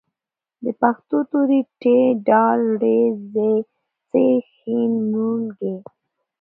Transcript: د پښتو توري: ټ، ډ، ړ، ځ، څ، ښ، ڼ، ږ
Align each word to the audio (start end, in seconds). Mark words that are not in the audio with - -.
د 0.63 0.65
پښتو 0.81 1.17
توري: 1.31 1.59
ټ، 1.81 1.83
ډ، 2.27 2.29
ړ، 2.79 2.83
ځ، 3.31 3.35
څ، 4.09 4.11
ښ، 4.51 4.51
ڼ، 5.11 5.13
ږ 5.57 5.59